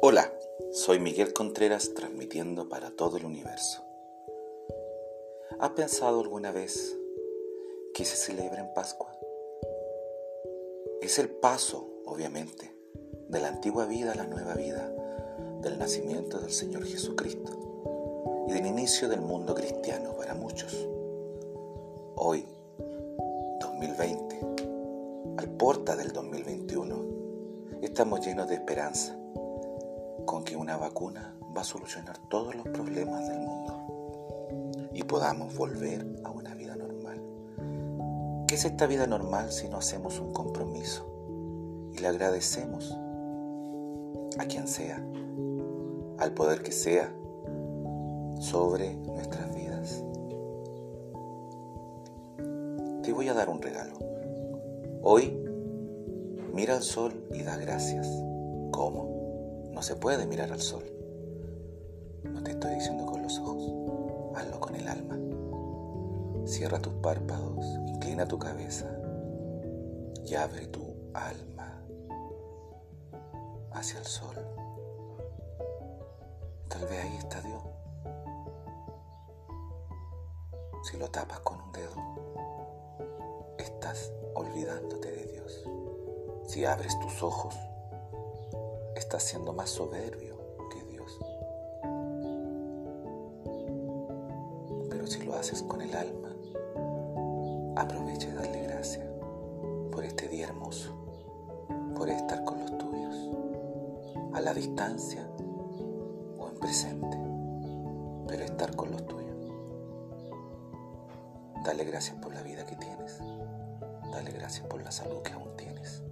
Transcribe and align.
Hola, 0.00 0.32
soy 0.70 1.00
Miguel 1.00 1.32
Contreras 1.32 1.92
transmitiendo 1.92 2.68
para 2.68 2.92
todo 2.92 3.16
el 3.16 3.24
universo. 3.24 3.82
¿Has 5.58 5.70
pensado 5.70 6.20
alguna 6.20 6.52
vez 6.52 6.96
que 7.94 8.04
se 8.04 8.14
celebra 8.14 8.60
en 8.60 8.72
Pascua? 8.74 9.12
Es 11.02 11.18
el 11.18 11.28
paso, 11.28 11.84
obviamente, 12.06 12.72
de 13.28 13.40
la 13.40 13.48
antigua 13.48 13.86
vida 13.86 14.12
a 14.12 14.14
la 14.14 14.28
nueva 14.28 14.54
vida, 14.54 14.88
del 15.62 15.80
nacimiento 15.80 16.38
del 16.38 16.52
Señor 16.52 16.84
Jesucristo 16.84 18.46
y 18.46 18.52
del 18.52 18.66
inicio 18.66 19.08
del 19.08 19.20
mundo 19.20 19.52
cristiano 19.52 20.14
para 20.16 20.34
muchos. 20.34 20.74
Hoy, 22.14 22.46
2020, 23.58 24.40
al 25.38 25.50
porta 25.56 25.96
del 25.96 26.12
2021, 26.12 27.80
estamos 27.82 28.24
llenos 28.24 28.46
de 28.46 28.54
esperanza 28.54 29.18
con 30.28 30.44
que 30.44 30.56
una 30.56 30.76
vacuna 30.76 31.34
va 31.56 31.62
a 31.62 31.64
solucionar 31.64 32.18
todos 32.28 32.54
los 32.54 32.68
problemas 32.68 33.26
del 33.28 33.38
mundo 33.38 34.90
y 34.92 35.02
podamos 35.04 35.56
volver 35.56 36.04
a 36.22 36.30
una 36.30 36.54
vida 36.54 36.76
normal. 36.76 38.44
¿Qué 38.46 38.56
es 38.56 38.66
esta 38.66 38.86
vida 38.86 39.06
normal 39.06 39.50
si 39.50 39.70
no 39.70 39.78
hacemos 39.78 40.20
un 40.20 40.34
compromiso 40.34 41.06
y 41.94 41.98
le 42.00 42.08
agradecemos 42.08 42.94
a 44.38 44.44
quien 44.44 44.68
sea, 44.68 45.02
al 46.18 46.34
poder 46.34 46.62
que 46.62 46.72
sea, 46.72 47.10
sobre 48.38 48.96
nuestras 48.96 49.54
vidas? 49.54 50.04
Te 53.02 53.14
voy 53.14 53.28
a 53.28 53.32
dar 53.32 53.48
un 53.48 53.62
regalo. 53.62 53.94
Hoy 55.02 55.42
mira 56.52 56.76
al 56.76 56.82
sol 56.82 57.14
y 57.32 57.42
da 57.44 57.56
gracias. 57.56 58.06
¿Cómo? 58.72 59.27
No 59.78 59.82
se 59.82 59.94
puede 59.94 60.26
mirar 60.26 60.50
al 60.50 60.60
sol. 60.60 60.82
No 62.24 62.42
te 62.42 62.50
estoy 62.50 62.74
diciendo 62.74 63.06
con 63.06 63.22
los 63.22 63.38
ojos, 63.38 64.34
hazlo 64.34 64.58
con 64.58 64.74
el 64.74 64.88
alma. 64.88 65.16
Cierra 66.48 66.80
tus 66.80 66.94
párpados, 66.94 67.64
inclina 67.86 68.26
tu 68.26 68.40
cabeza 68.40 68.90
y 70.24 70.34
abre 70.34 70.66
tu 70.66 70.82
alma 71.14 71.80
hacia 73.70 74.00
el 74.00 74.04
sol. 74.04 74.34
Tal 76.66 76.82
vez 76.82 77.04
ahí 77.04 77.16
está 77.18 77.40
Dios. 77.42 77.62
Si 80.90 80.96
lo 80.96 81.08
tapas 81.08 81.38
con 81.38 81.60
un 81.60 81.70
dedo, 81.70 83.54
estás 83.58 84.12
olvidándote 84.34 85.08
de 85.08 85.24
Dios. 85.26 85.64
Si 86.48 86.64
abres 86.64 86.98
tus 86.98 87.22
ojos, 87.22 87.54
estás 89.08 89.22
siendo 89.22 89.54
más 89.54 89.70
soberbio 89.70 90.36
que 90.70 90.84
Dios. 90.84 91.18
Pero 94.90 95.06
si 95.06 95.22
lo 95.22 95.32
haces 95.32 95.62
con 95.62 95.80
el 95.80 95.96
alma, 95.96 96.28
aprovecha 97.76 98.28
y 98.28 98.32
darle 98.32 98.64
gracias 98.64 99.06
por 99.90 100.04
este 100.04 100.28
día 100.28 100.48
hermoso, 100.48 100.94
por 101.96 102.10
estar 102.10 102.44
con 102.44 102.60
los 102.60 102.76
tuyos, 102.76 103.30
a 104.34 104.42
la 104.42 104.52
distancia 104.52 105.26
o 106.38 106.48
en 106.50 106.58
presente, 106.58 107.18
pero 108.26 108.44
estar 108.44 108.76
con 108.76 108.90
los 108.90 109.06
tuyos. 109.06 109.54
Dale 111.64 111.84
gracias 111.84 112.18
por 112.18 112.34
la 112.34 112.42
vida 112.42 112.66
que 112.66 112.76
tienes, 112.76 113.18
dale 114.12 114.32
gracias 114.32 114.66
por 114.66 114.82
la 114.82 114.92
salud 114.92 115.22
que 115.22 115.32
aún 115.32 115.56
tienes 115.56 116.02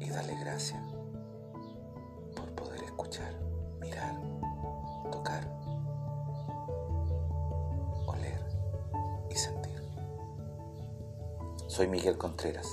y 0.00 0.08
dale 0.08 0.34
gracias 0.40 0.87
escuchar, 2.98 3.32
mirar, 3.80 4.20
tocar, 5.12 5.48
oler 8.06 8.40
y 9.30 9.34
sentir. 9.36 9.80
Soy 11.68 11.86
Miguel 11.86 12.18
Contreras, 12.18 12.66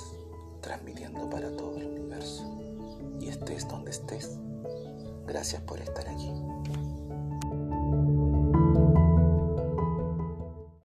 transmitiendo 0.62 1.30
para 1.30 1.56
todo 1.56 1.78
el 1.78 1.86
universo. 1.86 2.44
Y 3.20 3.28
estés 3.28 3.68
donde 3.68 3.92
estés, 3.92 4.40
gracias 5.28 5.62
por 5.62 5.80
estar 5.80 6.10
aquí. 6.10 6.34